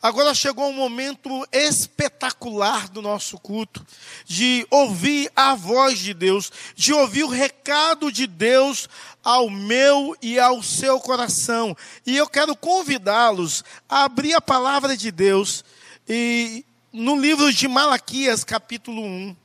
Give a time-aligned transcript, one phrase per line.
[0.00, 3.84] Agora chegou um momento espetacular do nosso culto,
[4.24, 8.88] de ouvir a voz de Deus, de ouvir o recado de Deus
[9.24, 11.76] ao meu e ao seu coração.
[12.06, 15.64] E eu quero convidá-los a abrir a palavra de Deus
[16.08, 19.36] e no livro de Malaquias, capítulo 1,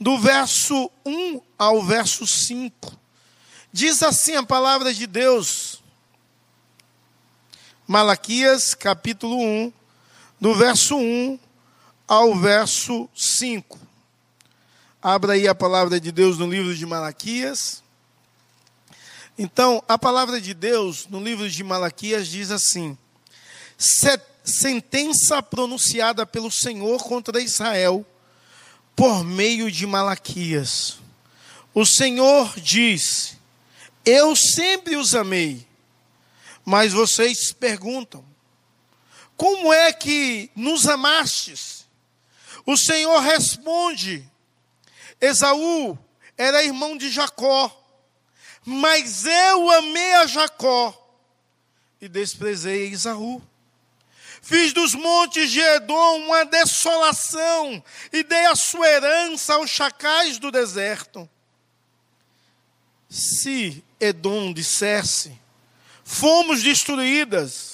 [0.00, 2.98] do verso 1 ao verso 5.
[3.72, 5.80] Diz assim a palavra de Deus.
[7.86, 9.72] Malaquias, capítulo 1,
[10.42, 11.38] do verso 1
[12.08, 13.78] ao verso 5.
[15.00, 17.80] Abra aí a palavra de Deus no livro de Malaquias.
[19.38, 22.98] Então, a palavra de Deus no livro de Malaquias diz assim:
[24.42, 28.04] sentença pronunciada pelo Senhor contra Israel
[28.96, 30.98] por meio de Malaquias.
[31.72, 33.36] O Senhor diz:
[34.04, 35.64] Eu sempre os amei.
[36.64, 38.31] Mas vocês perguntam:
[39.42, 41.84] como é que nos amastes?
[42.64, 44.24] O Senhor responde:
[45.20, 45.98] Esaú
[46.38, 47.68] era irmão de Jacó,
[48.64, 50.96] mas eu amei a Jacó
[52.00, 53.42] e desprezei Esaú.
[54.40, 60.52] Fiz dos montes de Edom uma desolação e dei a sua herança aos chacais do
[60.52, 61.28] deserto.
[63.10, 65.36] Se Edom dissesse:
[66.04, 67.71] Fomos destruídas,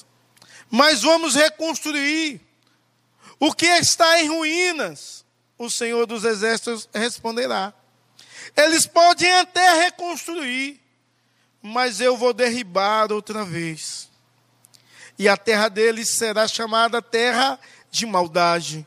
[0.70, 2.40] mas vamos reconstruir.
[3.40, 5.24] O que está em ruínas,
[5.56, 7.72] o Senhor dos Exércitos responderá.
[8.56, 10.80] Eles podem até reconstruir,
[11.62, 14.08] mas eu vou derribar outra vez.
[15.18, 17.58] E a terra deles será chamada terra
[17.90, 18.86] de maldade.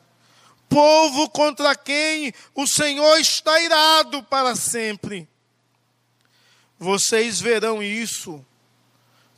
[0.69, 5.27] Povo contra quem o Senhor está irado para sempre.
[6.79, 8.43] Vocês verão isso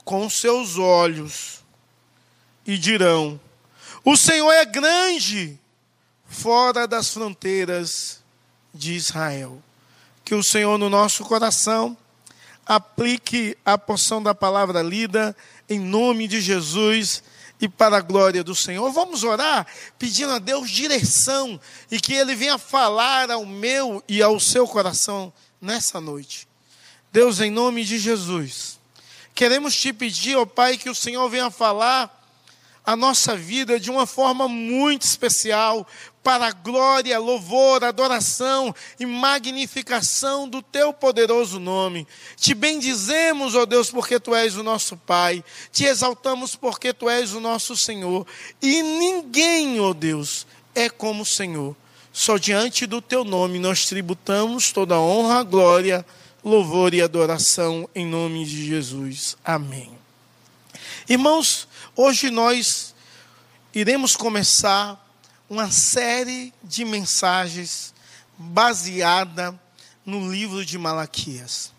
[0.06, 1.63] com seus olhos
[2.66, 3.40] e dirão:
[4.04, 5.60] O Senhor é grande
[6.28, 8.22] fora das fronteiras
[8.74, 9.62] de Israel.
[10.26, 11.98] Que o Senhor no nosso coração
[12.66, 15.36] aplique a porção da palavra lida
[15.70, 17.22] em nome de Jesus
[17.60, 18.92] e para a glória do Senhor.
[18.92, 19.68] Vamos orar
[20.00, 21.60] pedindo a Deus direção
[21.92, 25.32] e que Ele venha falar ao meu e ao seu coração
[25.62, 26.48] nessa noite.
[27.12, 28.80] Deus, em nome de Jesus,
[29.36, 32.23] queremos te pedir, ó Pai, que o Senhor venha falar
[32.86, 35.88] a nossa vida de uma forma muito especial,
[36.24, 42.08] para a glória, louvor, adoração e magnificação do teu poderoso nome.
[42.38, 45.44] Te bendizemos, ó Deus, porque tu és o nosso Pai.
[45.72, 48.26] Te exaltamos porque tu és o nosso Senhor.
[48.62, 51.76] E ninguém, ó Deus, é como o Senhor.
[52.14, 56.06] Só diante do teu nome nós tributamos toda honra, glória,
[56.44, 59.36] louvor e adoração em nome de Jesus.
[59.44, 59.92] Amém.
[61.10, 62.96] Irmãos, Hoje nós
[63.72, 65.00] iremos começar
[65.48, 67.94] uma série de mensagens
[68.36, 69.54] baseada
[70.04, 71.72] no livro de Malaquias,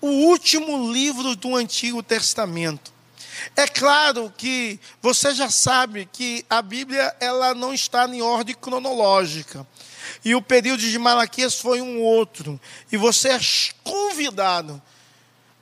[0.00, 2.92] o último livro do Antigo Testamento.
[3.54, 9.64] É claro que você já sabe que a Bíblia ela não está em ordem cronológica.
[10.24, 12.60] E o período de Malaquias foi um outro.
[12.90, 13.40] E você é
[13.84, 14.82] convidado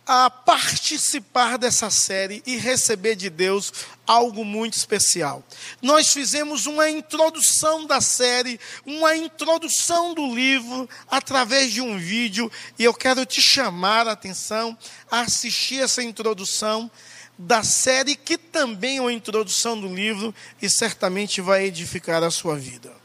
[0.09, 3.71] a participar dessa série e receber de Deus
[4.07, 5.45] algo muito especial.
[5.83, 12.85] Nós fizemos uma introdução da série, uma introdução do livro através de um vídeo e
[12.85, 14.77] eu quero te chamar a atenção
[15.11, 16.91] a assistir essa introdução
[17.37, 22.57] da série que também é uma introdução do livro e certamente vai edificar a sua
[22.57, 22.98] vida.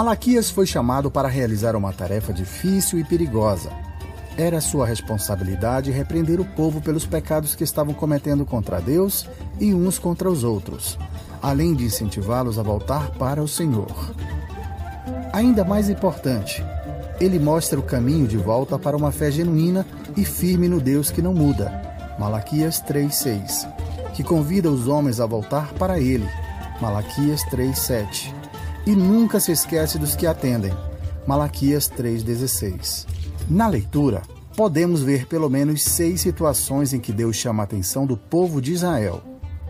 [0.00, 3.70] Malaquias foi chamado para realizar uma tarefa difícil e perigosa.
[4.34, 9.28] Era sua responsabilidade repreender o povo pelos pecados que estavam cometendo contra Deus
[9.60, 10.98] e uns contra os outros,
[11.42, 13.94] além de incentivá-los a voltar para o Senhor.
[15.34, 16.64] Ainda mais importante,
[17.20, 19.84] ele mostra o caminho de volta para uma fé genuína
[20.16, 21.70] e firme no Deus que não muda.
[22.18, 23.68] Malaquias 3:6,
[24.14, 26.26] que convida os homens a voltar para ele.
[26.80, 28.39] Malaquias 3:7
[28.86, 30.72] e nunca se esquece dos que atendem.
[31.26, 33.06] Malaquias 3,16.
[33.48, 34.22] Na leitura,
[34.56, 38.72] podemos ver pelo menos seis situações em que Deus chama a atenção do povo de
[38.72, 39.22] Israel: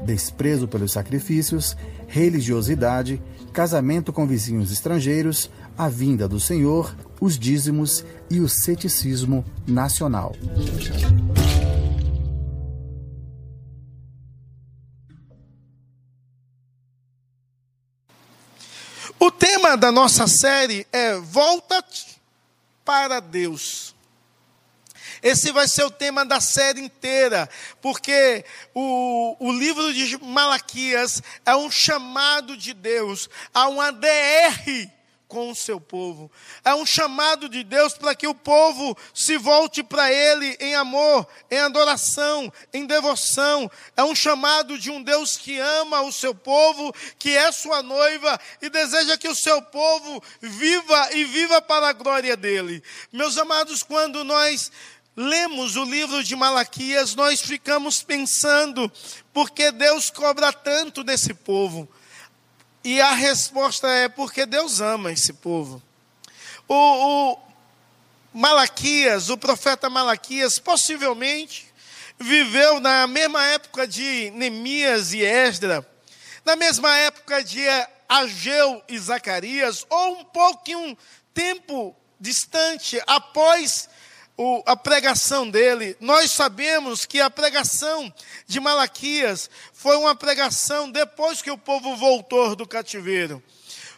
[0.05, 1.77] desprezo pelos sacrifícios,
[2.07, 3.23] religiosidade,
[3.53, 10.35] casamento com vizinhos estrangeiros, a vinda do Senhor, os dízimos e o ceticismo nacional.
[19.23, 21.85] Tema tema da nossa série é Volta
[22.83, 23.95] para Deus.
[25.23, 27.47] Esse vai ser o tema da série inteira,
[27.83, 34.91] porque o, o livro de Malaquias é um chamado de Deus a uma DR
[35.31, 36.31] com o seu povo.
[36.65, 41.27] É um chamado de Deus para que o povo se volte para Ele em amor,
[41.49, 43.71] em adoração, em devoção.
[43.97, 48.39] É um chamado de um Deus que ama o seu povo, que é sua noiva
[48.61, 52.83] e deseja que o seu povo viva e viva para a glória dele.
[53.13, 54.73] Meus amados, quando nós
[55.17, 58.91] lemos o livro de Malaquias, nós ficamos pensando,
[59.33, 61.89] por que Deus cobra tanto desse povo?
[62.83, 65.83] E a resposta é porque Deus ama esse povo.
[66.67, 67.39] O, o
[68.33, 71.71] Malaquias, o profeta Malaquias, possivelmente
[72.19, 75.87] viveu na mesma época de Neemias e Esdra,
[76.45, 77.63] na mesma época de
[78.09, 80.97] Ageu e Zacarias, ou um pouquinho
[81.35, 83.89] tempo distante após
[84.37, 88.13] o, a pregação dele, nós sabemos que a pregação
[88.47, 93.43] de Malaquias foi uma pregação depois que o povo voltou do cativeiro.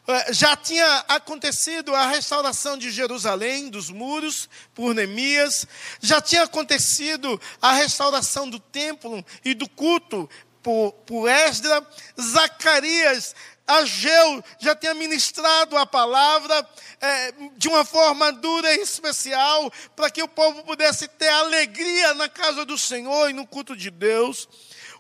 [0.07, 5.65] É, já tinha acontecido a restauração de Jerusalém, dos muros, por Neemias.
[6.01, 10.29] Já tinha acontecido a restauração do templo e do culto
[10.61, 11.87] por, por Esdra.
[12.21, 13.35] Zacarias
[13.67, 16.69] Ageu já tinha ministrado a palavra
[17.01, 22.29] é, de uma forma dura e especial, para que o povo pudesse ter alegria na
[22.29, 24.49] casa do Senhor e no culto de Deus.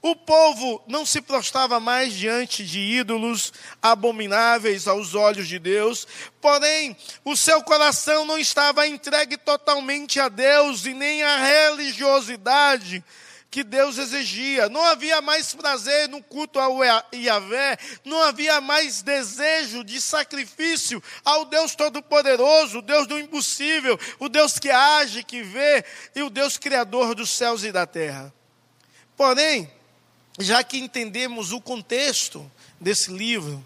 [0.00, 6.08] O povo não se prostrava mais diante de ídolos abomináveis aos olhos de Deus,
[6.40, 13.04] porém, o seu coração não estava entregue totalmente a Deus e nem à religiosidade
[13.52, 14.70] que Deus exigia.
[14.70, 16.78] Não havia mais prazer no culto ao
[17.14, 24.30] Yahvé, não havia mais desejo de sacrifício ao Deus Todo-Poderoso, o Deus do impossível, o
[24.30, 25.84] Deus que age, que vê
[26.16, 28.32] e o Deus Criador dos céus e da terra.
[29.18, 29.70] Porém,
[30.40, 32.50] já que entendemos o contexto
[32.80, 33.62] desse livro,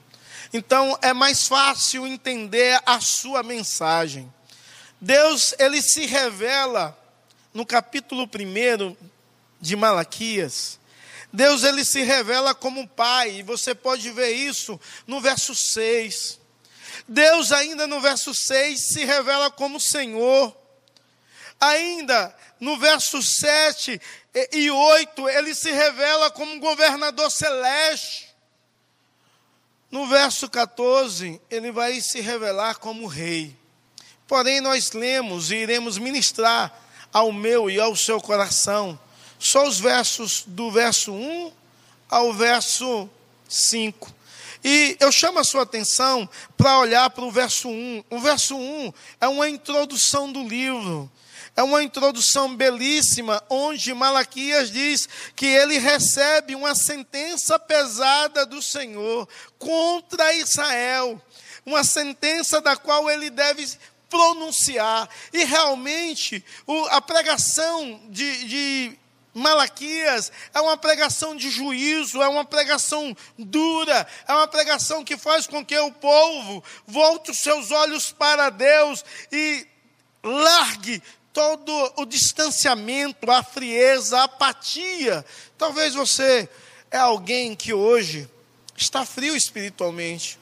[0.53, 4.33] então é mais fácil entender a sua mensagem.
[5.01, 6.99] Deus, ele se revela
[7.55, 8.97] no capítulo 1
[9.61, 10.79] de Malaquias,
[11.33, 16.41] Deus ele se revela como Pai, e você pode ver isso no verso 6.
[17.07, 20.57] Deus, ainda no verso 6, se revela como Senhor.
[21.61, 24.01] Ainda no verso 7
[24.53, 28.35] e 8, ele se revela como governador celeste.
[29.91, 33.55] No verso 14, ele vai se revelar como rei.
[34.27, 36.75] Porém, nós lemos e iremos ministrar
[37.13, 38.99] ao meu e ao seu coração
[39.39, 41.53] só os versos do verso 1
[42.09, 43.09] ao verso
[43.49, 44.15] 5.
[44.65, 48.05] E eu chamo a sua atenção para olhar para o verso 1.
[48.11, 51.11] O verso 1 é uma introdução do livro.
[51.55, 59.27] É uma introdução belíssima, onde Malaquias diz que ele recebe uma sentença pesada do Senhor
[59.59, 61.21] contra Israel.
[61.65, 63.67] Uma sentença da qual ele deve
[64.11, 65.09] pronunciar.
[65.33, 66.45] E realmente,
[66.91, 68.99] a pregação de, de
[69.37, 75.47] Malaquias é uma pregação de juízo, é uma pregação dura, é uma pregação que faz
[75.47, 79.67] com que o povo volte os seus olhos para Deus e
[80.23, 81.03] largue
[81.35, 85.23] todo o distanciamento, a frieza, a apatia.
[85.59, 86.49] Talvez você
[86.91, 88.27] é alguém que hoje
[88.75, 90.39] está frio espiritualmente,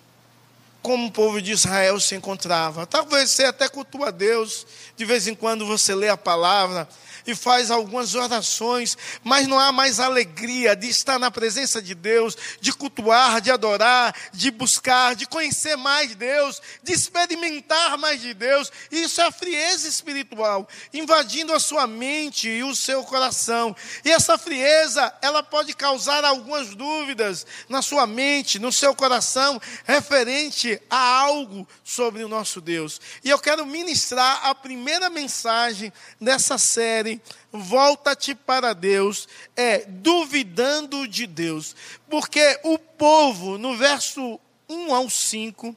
[0.80, 2.87] como o povo de Israel se encontrava.
[2.87, 4.64] Talvez você até cultua Deus,
[4.97, 6.88] de vez em quando você lê a palavra,
[7.26, 12.37] e faz algumas orações, mas não há mais alegria de estar na presença de Deus,
[12.61, 18.71] de cultuar, de adorar, de buscar, de conhecer mais Deus, de experimentar mais de Deus.
[18.90, 23.75] Isso é a frieza espiritual, invadindo a sua mente e o seu coração.
[24.04, 30.81] E essa frieza, ela pode causar algumas dúvidas na sua mente, no seu coração, referente
[30.90, 33.00] a algo sobre o nosso Deus.
[33.23, 37.13] E eu quero ministrar a primeira mensagem dessa série
[37.52, 41.75] volta-te para Deus, é duvidando de Deus.
[42.09, 45.76] Porque o povo, no verso 1 ao 5,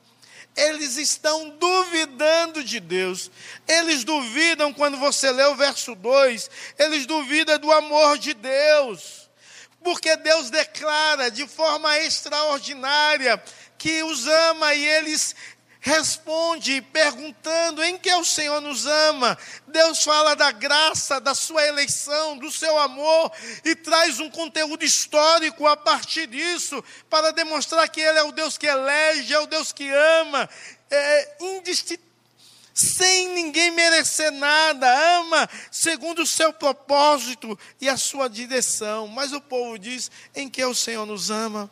[0.55, 3.29] eles estão duvidando de Deus.
[3.67, 9.29] Eles duvidam quando você lê o verso 2, eles duvidam do amor de Deus.
[9.83, 13.41] Porque Deus declara de forma extraordinária
[13.77, 15.35] que os ama e eles
[15.87, 19.37] responde perguntando em que o Senhor nos ama.
[19.67, 23.31] Deus fala da graça, da sua eleição, do seu amor
[23.63, 28.57] e traz um conteúdo histórico a partir disso para demonstrar que Ele é o Deus
[28.57, 30.49] que elege, é o Deus que ama.
[30.91, 31.37] é,
[32.73, 39.07] sem ninguém merecer nada, ama segundo o seu propósito e a sua direção.
[39.07, 41.71] Mas o povo diz: em que o Senhor nos ama?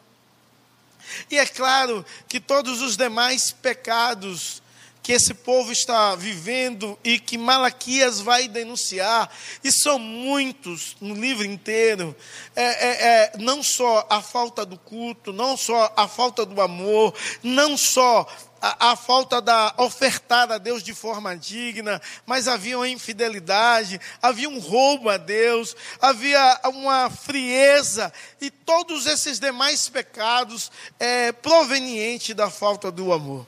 [1.29, 4.61] E é claro que todos os demais pecados
[5.05, 9.29] que esse povo está vivendo e que Malaquias vai denunciar,
[9.63, 12.15] e são muitos no livro inteiro,
[12.55, 17.13] é, é, é, não só a falta do culto, não só a falta do amor,
[17.43, 18.25] não só
[18.59, 24.49] a, a, falta da ofertar a Deus de forma digna, mas havia uma infidelidade, havia
[24.49, 32.49] um roubo a Deus, havia uma frieza e todos esses demais pecados é, provenientes da
[32.49, 33.45] falta do amor.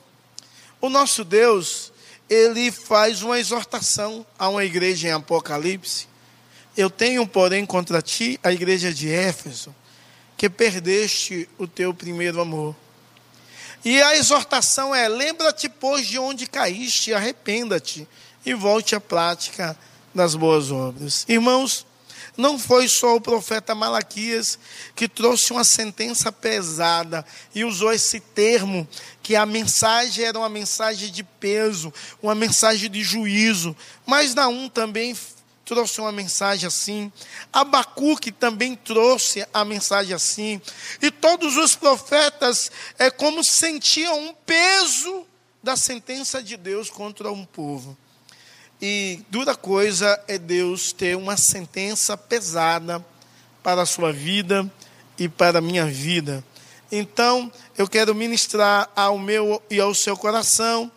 [0.80, 1.92] O nosso Deus,
[2.30, 6.06] ele faz uma exortação a uma igreja em Apocalipse.
[6.76, 9.74] Eu tenho, porém, contra ti a igreja de Éfeso,
[10.36, 12.76] que perdeste o teu primeiro amor.
[13.84, 18.06] E a exortação é: lembra-te, pois, de onde caíste, arrependa-te
[18.46, 19.76] e volte à prática
[20.14, 21.24] das boas obras.
[21.28, 21.84] Irmãos,
[22.38, 24.58] não foi só o profeta Malaquias
[24.94, 28.88] que trouxe uma sentença pesada e usou esse termo,
[29.20, 31.92] que a mensagem era uma mensagem de peso,
[32.22, 33.76] uma mensagem de juízo,
[34.06, 35.16] mas Naum também
[35.64, 37.12] trouxe uma mensagem assim,
[37.52, 40.62] Abacuque também trouxe a mensagem assim,
[41.02, 45.26] e todos os profetas é como sentiam um peso
[45.60, 47.98] da sentença de Deus contra um povo.
[48.80, 53.04] E dura coisa é Deus ter uma sentença pesada
[53.62, 54.70] para a sua vida
[55.18, 56.44] e para a minha vida.
[56.90, 60.90] Então, eu quero ministrar ao meu e ao seu coração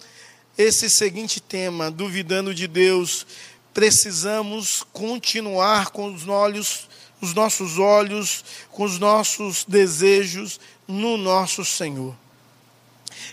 [0.58, 3.26] esse seguinte tema: duvidando de Deus,
[3.74, 6.88] precisamos continuar com os olhos,
[7.20, 12.16] os nossos olhos, com os nossos desejos no nosso Senhor.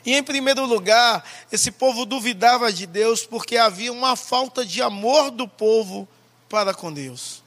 [0.04, 5.30] E em primeiro lugar, esse povo duvidava de Deus porque havia uma falta de amor
[5.30, 6.08] do povo
[6.48, 7.42] para com Deus.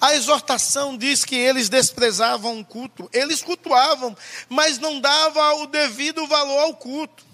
[0.00, 4.16] A exortação diz que eles desprezavam o culto, eles cultuavam,
[4.48, 7.24] mas não davam o devido valor ao culto.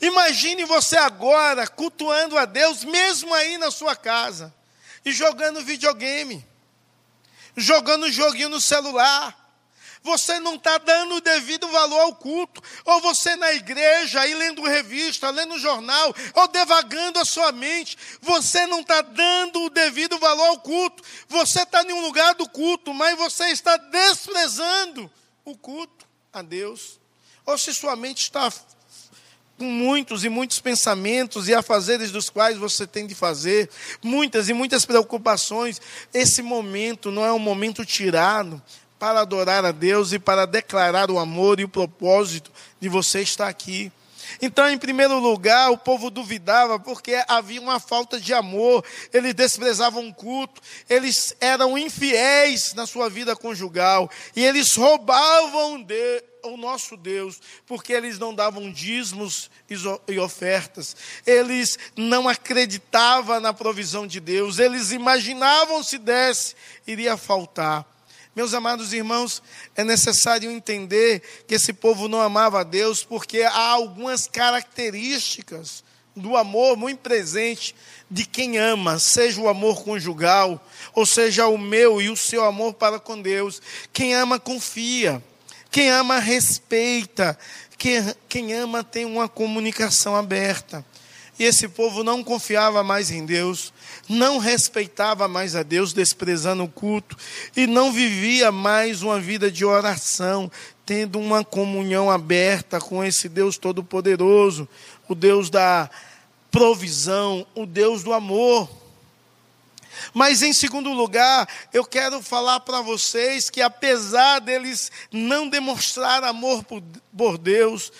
[0.00, 4.52] Imagine você agora cultuando a Deus, mesmo aí na sua casa,
[5.04, 6.44] e jogando videogame,
[7.56, 9.45] jogando joguinho no celular,
[10.06, 14.62] você não está dando o devido valor ao culto, ou você na igreja, aí lendo
[14.62, 20.46] revista, lendo jornal, ou devagando a sua mente, você não está dando o devido valor
[20.46, 25.10] ao culto, você está em um lugar do culto, mas você está desprezando
[25.44, 27.00] o culto a Deus,
[27.44, 28.52] ou se sua mente está
[29.58, 33.68] com muitos e muitos pensamentos e afazeres dos quais você tem de fazer,
[34.02, 35.80] muitas e muitas preocupações.
[36.12, 38.62] Esse momento não é um momento tirado,
[38.98, 42.50] para adorar a Deus e para declarar o amor e o propósito
[42.80, 43.92] de você estar aqui.
[44.40, 50.08] Então, em primeiro lugar, o povo duvidava porque havia uma falta de amor, eles desprezavam
[50.08, 54.10] o culto, eles eram infiéis na sua vida conjugal.
[54.34, 59.50] E eles roubavam de, o nosso Deus porque eles não davam dízimos
[60.08, 66.54] e ofertas, eles não acreditavam na provisão de Deus, eles imaginavam se desse,
[66.86, 67.95] iria faltar.
[68.36, 69.42] Meus amados irmãos,
[69.74, 75.82] é necessário entender que esse povo não amava a Deus porque há algumas características
[76.14, 77.74] do amor muito presente
[78.10, 80.62] de quem ama, seja o amor conjugal,
[80.94, 83.62] ou seja o meu e o seu amor para com Deus.
[83.90, 85.24] Quem ama confia,
[85.70, 87.38] quem ama respeita,
[87.78, 90.84] quem, quem ama tem uma comunicação aberta.
[91.38, 93.72] E esse povo não confiava mais em Deus,
[94.08, 97.16] não respeitava mais a Deus, desprezando o culto,
[97.54, 100.50] e não vivia mais uma vida de oração,
[100.86, 104.66] tendo uma comunhão aberta com esse Deus Todo-Poderoso,
[105.08, 105.90] o Deus da
[106.50, 108.68] provisão, o Deus do amor.
[110.14, 116.64] Mas em segundo lugar, eu quero falar para vocês que apesar deles não demonstrar amor
[116.64, 116.82] por,
[117.16, 117.92] por Deus,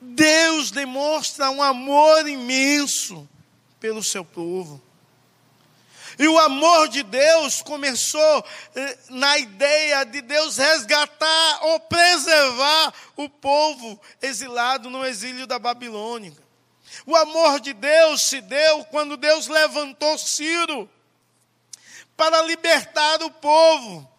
[0.00, 3.28] Deus demonstra um amor imenso
[3.78, 4.80] pelo seu povo.
[6.18, 13.28] E o amor de Deus começou eh, na ideia de Deus resgatar ou preservar o
[13.28, 16.36] povo exilado no exílio da Babilônia.
[17.06, 20.90] O amor de Deus se deu quando Deus levantou Ciro
[22.16, 24.09] para libertar o povo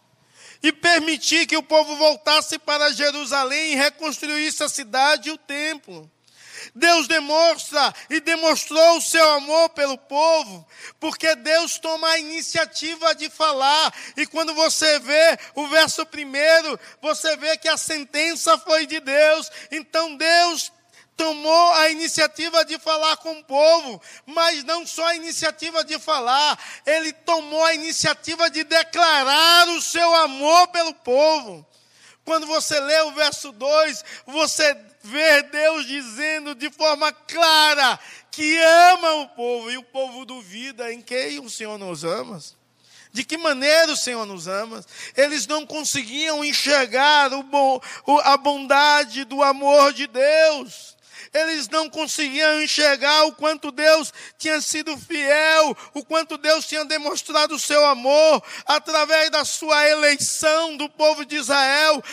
[0.62, 6.10] e permitir que o povo voltasse para Jerusalém e reconstruísse a cidade e o templo.
[6.76, 10.66] Deus demonstra e demonstrou o seu amor pelo povo,
[11.00, 13.94] porque Deus toma a iniciativa de falar.
[14.16, 19.50] E quando você vê o verso primeiro, você vê que a sentença foi de Deus.
[19.72, 20.72] Então Deus
[21.22, 26.58] tomou a iniciativa de falar com o povo, mas não só a iniciativa de falar,
[26.84, 31.64] ele tomou a iniciativa de declarar o seu amor pelo povo.
[32.26, 38.00] Quando você lê o verso 2, você vê Deus dizendo de forma clara
[38.32, 42.42] que ama o povo, e o povo duvida em quem o Senhor nos ama.
[43.12, 44.84] De que maneira o Senhor nos ama?
[45.16, 47.80] Eles não conseguiam enxergar o bom,
[48.24, 51.00] a bondade do amor de Deus.
[51.34, 57.56] Eles não conseguiam enxergar o quanto Deus tinha sido fiel, o quanto Deus tinha demonstrado
[57.56, 62.04] o seu amor através da sua eleição do povo de Israel,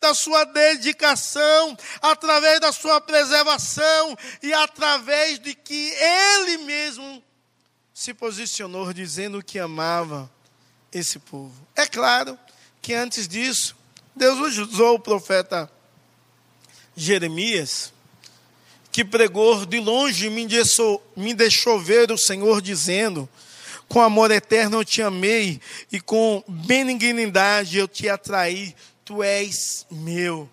[0.00, 7.22] da sua dedicação, através da sua preservação e através de que ele mesmo
[7.92, 10.30] se posicionou dizendo que amava
[10.92, 11.66] esse povo.
[11.74, 12.38] É claro
[12.80, 13.74] que antes disso,
[14.14, 15.68] Deus usou o profeta
[16.94, 17.92] Jeremias,
[18.96, 23.28] que pregou de longe, me deixou, me deixou ver o Senhor dizendo:
[23.86, 25.60] Com amor eterno eu te amei,
[25.92, 28.74] e com benignidade eu te atraí
[29.04, 30.48] tu és meu.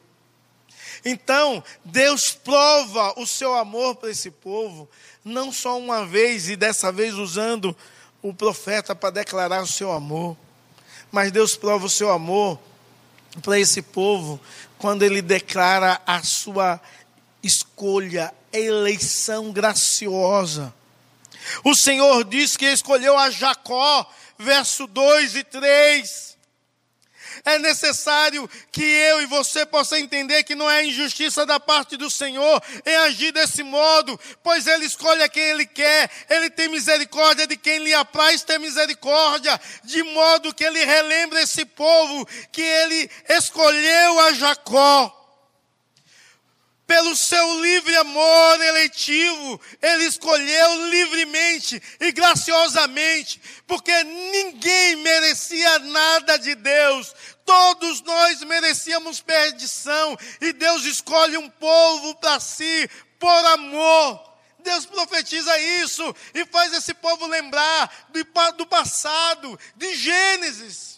[1.06, 4.90] Então, Deus prova o seu amor para esse povo,
[5.24, 7.74] não só uma vez, e dessa vez usando
[8.22, 10.36] o profeta para declarar o seu amor,
[11.10, 12.60] mas Deus prova o seu amor
[13.42, 14.38] para esse povo
[14.78, 16.82] quando ele declara a sua
[17.44, 20.74] escolha, eleição graciosa.
[21.64, 24.10] O Senhor diz que escolheu a Jacó,
[24.40, 26.34] verso 2 e 3
[27.46, 32.10] é necessário que eu e você possa entender que não é injustiça da parte do
[32.10, 37.48] Senhor em agir desse modo, pois Ele escolhe a quem Ele quer, Ele tem misericórdia
[37.48, 43.10] de quem lhe apraz ter misericórdia, de modo que Ele relembra esse povo que Ele
[43.30, 45.23] escolheu a Jacó
[46.86, 56.56] pelo seu livre amor eletivo, ele escolheu livremente e graciosamente, porque ninguém merecia nada de
[56.56, 64.34] Deus, todos nós merecíamos perdição, e Deus escolhe um povo para si por amor.
[64.60, 68.08] Deus profetiza isso e faz esse povo lembrar
[68.56, 70.93] do passado, de Gênesis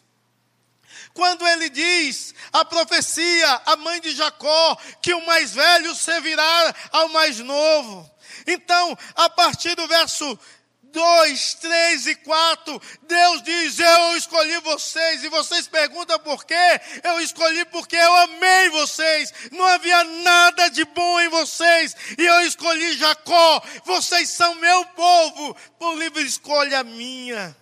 [1.15, 7.09] quando ele diz a profecia, a mãe de Jacó, que o mais velho servirá ao
[7.09, 8.11] mais novo.
[8.45, 10.37] Então, a partir do verso
[10.83, 16.81] 2, 3 e 4, Deus diz: Eu escolhi vocês, e vocês perguntam por quê?
[17.01, 22.41] Eu escolhi porque eu amei vocês, não havia nada de bom em vocês, e eu
[22.41, 27.55] escolhi Jacó, vocês são meu povo, por livre escolha minha.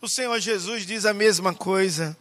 [0.00, 2.16] O Senhor Jesus diz a mesma coisa.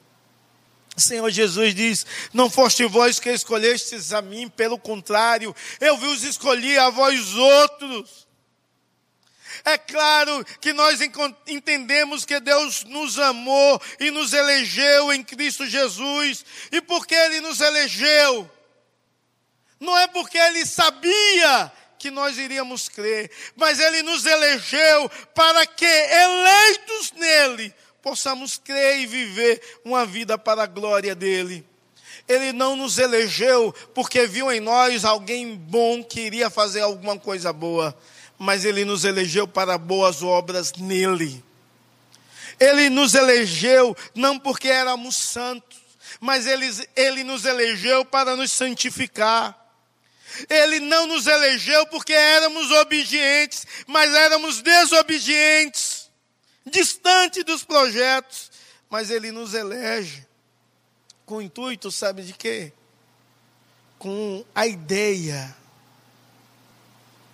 [0.96, 6.24] O Senhor Jesus diz: Não foste vós que escolhestes a mim, pelo contrário, eu vos
[6.24, 8.26] escolhi a vós outros.
[9.64, 11.00] É claro que nós
[11.48, 16.46] entendemos que Deus nos amou e nos elegeu em Cristo Jesus.
[16.72, 18.50] E por que Ele nos elegeu?
[19.80, 25.86] Não é porque Ele sabia que nós iríamos crer, mas Ele nos elegeu para que,
[25.86, 31.66] eleitos nele, possamos crer e viver uma vida para a glória dele.
[32.28, 37.52] Ele não nos elegeu porque viu em nós alguém bom que iria fazer alguma coisa
[37.52, 37.96] boa,
[38.38, 41.44] mas ele nos elegeu para boas obras nele.
[42.60, 45.78] Ele nos elegeu não porque éramos santos,
[46.20, 49.65] mas ele, ele nos elegeu para nos santificar.
[50.50, 56.10] Ele não nos elegeu porque éramos obedientes, mas éramos desobedientes,
[56.66, 58.52] distante dos projetos.
[58.90, 60.26] Mas Ele nos elege
[61.26, 62.72] com o intuito, sabe de quê?
[63.98, 65.56] Com a ideia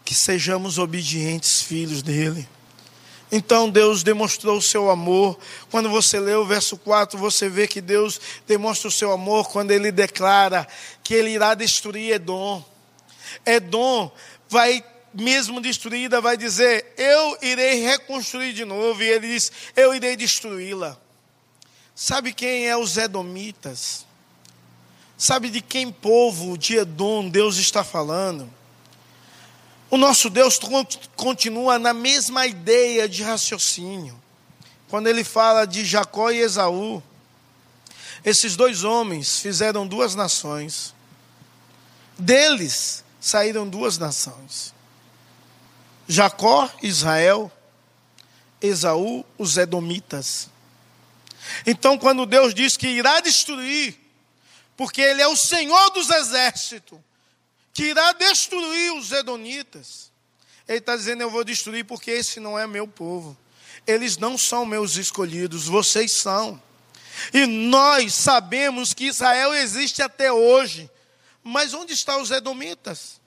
[0.06, 2.48] que sejamos obedientes filhos dele.
[3.32, 5.40] Então Deus demonstrou o seu amor.
[5.70, 9.72] Quando você lê o verso 4, você vê que Deus demonstra o seu amor quando
[9.72, 10.68] ele declara
[11.02, 12.64] que ele irá destruir Edom.
[13.46, 14.12] Edom
[14.50, 19.02] vai mesmo destruída, vai dizer: Eu irei reconstruir de novo.
[19.04, 20.98] E ele diz: Eu irei destruí-la.
[21.96, 24.06] Sabe quem é os Edomitas?
[25.18, 28.52] Sabe de quem povo de Edom Deus está falando?
[29.90, 30.58] O nosso Deus
[31.16, 34.20] continua na mesma ideia de raciocínio.
[34.88, 37.04] Quando ele fala de Jacó e Esaú,
[38.24, 40.96] esses dois homens fizeram duas nações.
[42.18, 44.74] Deles saíram duas nações:
[46.08, 47.50] Jacó, Israel,
[48.60, 50.50] Esaú, os Edomitas.
[51.66, 53.98] Então, quando Deus diz que irá destruir,
[54.76, 57.00] porque Ele é o Senhor dos exércitos,
[57.74, 60.12] que irá destruir os Edonitas.
[60.68, 63.38] Ele está dizendo: Eu vou destruir porque esse não é meu povo.
[63.88, 66.62] Eles não são meus escolhidos, vocês são.
[67.34, 70.90] E nós sabemos que Israel existe até hoje.
[71.44, 73.22] Mas onde estão os Edomitas?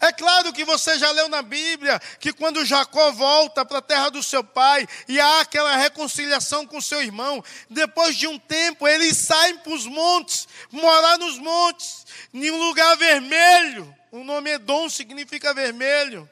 [0.00, 4.10] É claro que você já leu na Bíblia que quando Jacó volta para a terra
[4.10, 9.16] do seu pai e há aquela reconciliação com seu irmão, depois de um tempo eles
[9.16, 13.94] saem para os montes, morar nos montes, em um lugar vermelho.
[14.10, 16.28] O nome Edom significa vermelho.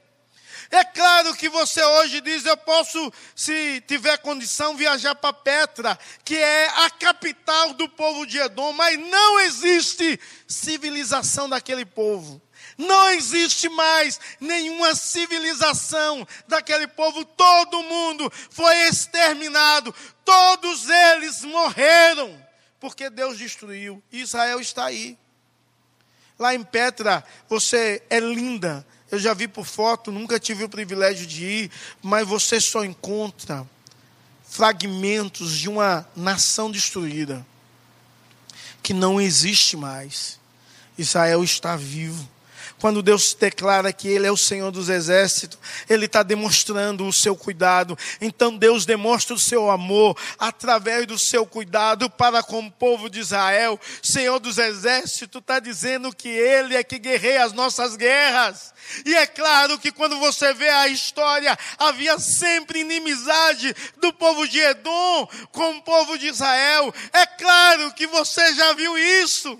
[0.70, 6.36] É claro que você hoje diz: eu posso, se tiver condição, viajar para Petra, que
[6.36, 12.42] é a capital do povo de Edom, mas não existe civilização daquele povo.
[12.78, 17.24] Não existe mais nenhuma civilização daquele povo.
[17.24, 19.94] Todo mundo foi exterminado.
[20.24, 22.44] Todos eles morreram.
[22.78, 24.02] Porque Deus destruiu.
[24.12, 25.18] Israel está aí.
[26.38, 28.86] Lá em Petra, você é linda.
[29.10, 31.70] Eu já vi por foto, nunca tive o privilégio de ir,
[32.02, 33.66] mas você só encontra
[34.48, 37.46] fragmentos de uma nação destruída
[38.82, 40.38] que não existe mais.
[40.96, 42.28] Israel está vivo.
[42.78, 45.58] Quando Deus declara que Ele é o Senhor dos exércitos,
[45.88, 47.96] Ele está demonstrando o seu cuidado.
[48.20, 53.20] Então Deus demonstra o seu amor através do seu cuidado para com o povo de
[53.20, 53.80] Israel.
[54.02, 58.74] Senhor dos exércitos está dizendo que Ele é que guerreia as nossas guerras.
[59.04, 64.60] E é claro que quando você vê a história, havia sempre inimizade do povo de
[64.60, 66.94] Edom com o povo de Israel.
[67.12, 69.58] É claro que você já viu isso.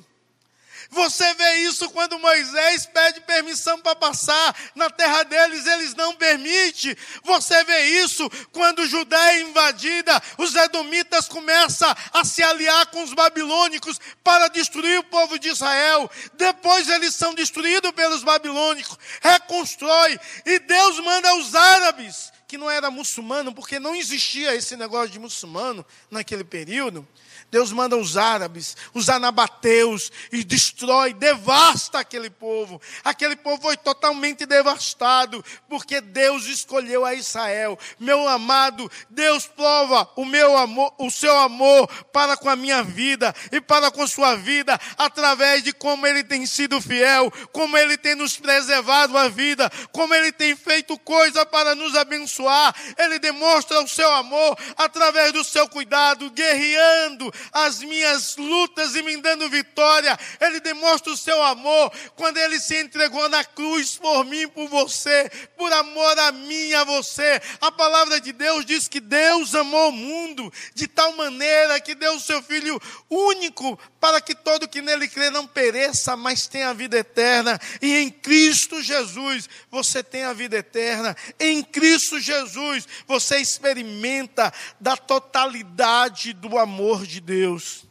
[0.90, 6.96] Você vê isso quando Moisés pede permissão para passar na terra deles, eles não permitem.
[7.24, 13.12] Você vê isso quando Judá é invadida, os edomitas começam a se aliar com os
[13.12, 16.10] babilônicos para destruir o povo de Israel.
[16.34, 22.90] Depois eles são destruídos pelos babilônicos, reconstrói e Deus manda os árabes que não era
[22.90, 27.06] muçulmano, porque não existia esse negócio de muçulmano naquele período.
[27.50, 32.80] Deus manda os árabes, os anabateus, e destrói, devasta aquele povo.
[33.04, 37.78] Aquele povo foi totalmente devastado, porque Deus escolheu a Israel.
[37.98, 43.34] Meu amado, Deus prova o meu amor, o seu amor para com a minha vida
[43.52, 47.96] e para com a sua vida, através de como Ele tem sido fiel, como Ele
[47.96, 52.74] tem nos preservado a vida, como Ele tem feito coisa para nos abençoar.
[52.98, 59.16] Ele demonstra o seu amor através do seu cuidado, guerreando as minhas lutas e me
[59.18, 60.18] dando vitória.
[60.40, 65.30] Ele demonstra o seu amor quando ele se entregou na cruz por mim, por você,
[65.56, 67.40] por amor a mim a você.
[67.60, 72.14] A palavra de Deus diz que Deus amou o mundo de tal maneira que deu
[72.14, 76.72] o seu Filho único para que todo que nele crê não pereça, mas tenha a
[76.72, 77.58] vida eterna.
[77.82, 81.16] E em Cristo Jesus você tem a vida eterna.
[81.40, 87.84] Em Cristo Jesus você experimenta da totalidade do amor de Deus.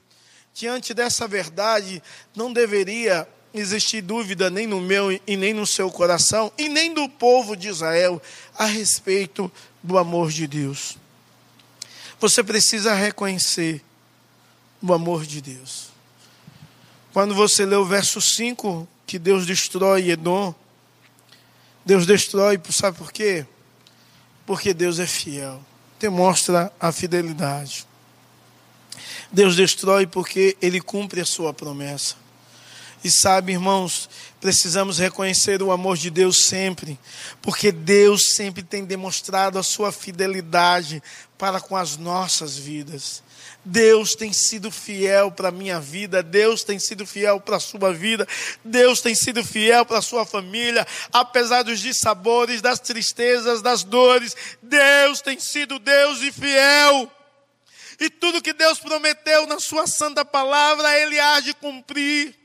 [0.54, 2.02] Diante dessa verdade,
[2.34, 7.08] não deveria existir dúvida nem no meu e nem no seu coração, e nem do
[7.08, 8.21] povo de Israel,
[8.58, 9.52] a respeito
[9.84, 10.98] do amor de Deus.
[12.19, 13.84] Você precisa reconhecer
[14.82, 15.89] o amor de Deus.
[17.13, 20.56] Quando você lê o verso 5, que Deus destrói Edom,
[21.86, 23.45] Deus destrói, sabe por quê?
[24.45, 25.62] Porque Deus é fiel,
[26.00, 27.86] demonstra a fidelidade.
[29.32, 32.16] Deus destrói porque Ele cumpre a sua promessa.
[33.04, 34.10] E sabe, irmãos,
[34.42, 36.98] precisamos reconhecer o amor de Deus sempre,
[37.40, 41.04] porque Deus sempre tem demonstrado a sua fidelidade
[41.38, 43.24] para com as nossas vidas.
[43.64, 47.94] Deus tem sido fiel para a minha vida, Deus tem sido fiel para a sua
[47.94, 48.28] vida,
[48.64, 54.36] Deus tem sido fiel para a sua família, apesar dos dissabores, das tristezas, das dores,
[54.62, 57.12] Deus tem sido Deus e fiel.
[58.00, 62.36] E tudo que Deus prometeu na sua santa palavra, Ele há de cumprir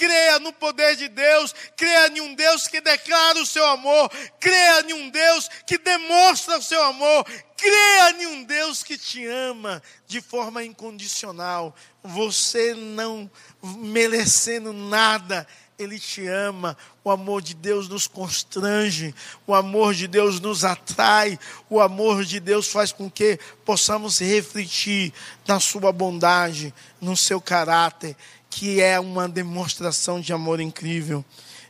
[0.00, 4.80] creia no poder de Deus, creia em um Deus que declara o seu amor, creia
[4.88, 9.82] em um Deus que demonstra o seu amor, creia em um Deus que te ama
[10.06, 11.76] de forma incondicional.
[12.02, 13.30] Você não
[13.62, 15.46] merecendo nada,
[15.82, 16.76] ele te ama.
[17.02, 19.14] O amor de Deus nos constrange,
[19.46, 21.38] o amor de Deus nos atrai,
[21.68, 25.12] o amor de Deus faz com que possamos refletir
[25.46, 28.16] na Sua bondade, no seu caráter
[28.50, 31.24] que é uma demonstração de amor incrível.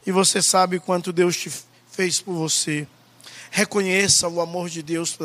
[0.06, 1.52] E você sabe quanto Deus te
[1.92, 2.88] fez por você.
[3.50, 5.16] Reconheça o amor de Deus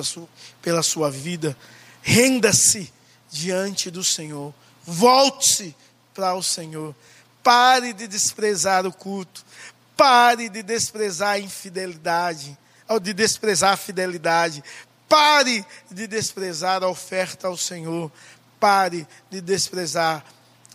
[0.61, 1.57] pela sua vida.
[2.01, 2.91] Renda-se
[3.31, 4.53] diante do Senhor.
[4.83, 5.73] Volte-se
[6.13, 6.93] para o Senhor.
[7.45, 9.45] Pare de desprezar o culto.
[9.95, 12.57] Pare de desprezar a infidelidade,
[12.89, 14.63] ou de desprezar a fidelidade.
[15.07, 18.11] Pare de desprezar a oferta ao Senhor.
[18.59, 20.25] Pare de desprezar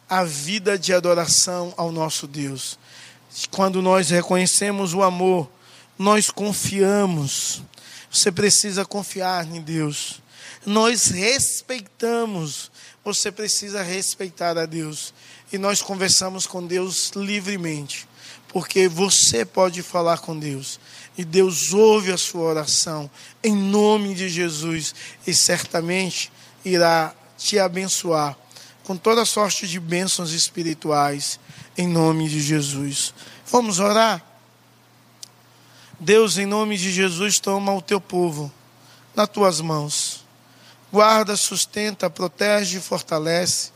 [0.08, 2.78] a vida de adoração ao nosso Deus.
[3.50, 5.50] Quando nós reconhecemos o amor,
[5.98, 7.64] nós confiamos.
[8.08, 10.22] Você precisa confiar em Deus.
[10.64, 12.70] Nós respeitamos.
[13.04, 15.12] Você precisa respeitar a Deus.
[15.52, 18.08] E nós conversamos com Deus livremente.
[18.48, 20.80] Porque você pode falar com Deus.
[21.16, 23.10] E Deus ouve a sua oração.
[23.42, 24.94] Em nome de Jesus.
[25.26, 26.32] E certamente
[26.64, 28.36] irá te abençoar
[28.84, 31.38] com toda sorte de bênçãos espirituais,
[31.78, 33.14] em nome de Jesus.
[33.46, 34.20] Vamos orar?
[35.98, 38.52] Deus, em nome de Jesus, toma o teu povo
[39.14, 40.24] nas tuas mãos.
[40.90, 43.70] Guarda, sustenta, protege e fortalece.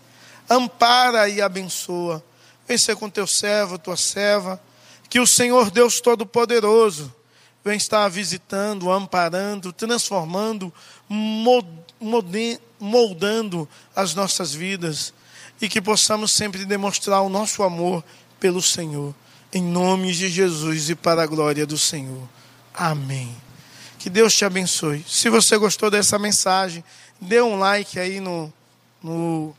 [0.48, 2.22] Ampara e abençoa.
[2.66, 4.61] Vem ser com teu servo, tua serva.
[5.09, 7.12] Que o Senhor Deus Todo-Poderoso
[7.64, 10.72] vem estar visitando, amparando, transformando,
[12.78, 15.14] moldando as nossas vidas
[15.61, 18.04] e que possamos sempre demonstrar o nosso amor
[18.38, 19.14] pelo Senhor.
[19.52, 22.28] Em nome de Jesus e para a glória do Senhor.
[22.74, 23.35] Amém.
[23.98, 25.04] Que Deus te abençoe.
[25.09, 26.85] Se você gostou dessa mensagem,
[27.20, 28.52] dê um like aí no,
[29.02, 29.54] no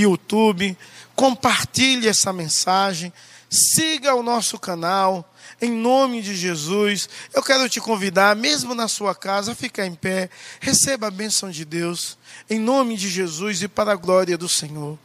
[0.00, 0.76] YouTube,
[1.14, 3.12] compartilhe essa mensagem,
[3.48, 5.28] siga o nosso canal
[5.60, 9.94] em nome de Jesus, eu quero te convidar, mesmo na sua casa, a ficar em
[9.94, 10.28] pé.
[10.60, 12.18] Receba a bênção de Deus,
[12.50, 14.98] em nome de Jesus e para a glória do Senhor.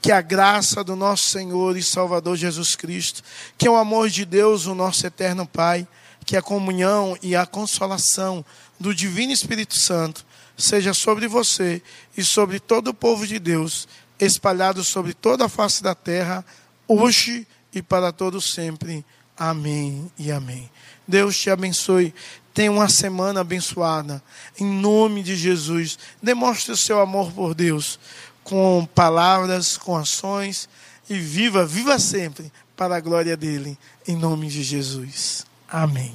[0.00, 3.22] Que a graça do nosso Senhor e Salvador Jesus Cristo,
[3.58, 5.86] que é o amor de Deus, o nosso eterno Pai,
[6.24, 8.42] que a comunhão e a consolação
[8.80, 10.24] do Divino Espírito Santo
[10.56, 11.82] seja sobre você
[12.16, 13.86] e sobre todo o povo de Deus,
[14.18, 16.44] espalhado sobre toda a face da terra,
[16.86, 19.04] hoje e para todo sempre.
[19.36, 20.70] Amém e amém.
[21.06, 22.14] Deus te abençoe.
[22.52, 24.22] Tenha uma semana abençoada.
[24.58, 25.98] Em nome de Jesus.
[26.22, 27.98] Demonstre o seu amor por Deus
[28.44, 30.68] com palavras, com ações
[31.08, 33.76] e viva, viva sempre para a glória dele.
[34.06, 35.44] Em nome de Jesus.
[35.68, 36.14] Amém.